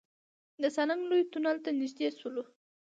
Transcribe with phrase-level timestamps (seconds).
[0.61, 2.43] د سالنګ لوی تونل ته نزدې شولو.